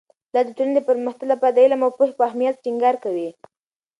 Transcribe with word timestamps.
پلار 0.29 0.45
د 0.47 0.49
ټولنې 0.57 0.73
د 0.75 0.79
پرمختګ 0.89 1.27
لپاره 1.33 1.53
د 1.53 1.59
علم 1.65 1.81
او 1.85 1.91
پوهې 1.97 2.13
په 2.17 2.23
اهمیت 2.29 2.55
ټینګار 2.63 2.95
کوي. 3.03 3.29